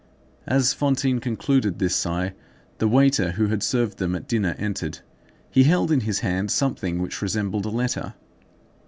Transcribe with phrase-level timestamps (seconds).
[0.47, 2.33] As Fantine concluded this sigh,
[2.79, 4.97] the waiter who had served them at dinner entered.
[5.51, 8.15] He held in his hand something which resembled a letter.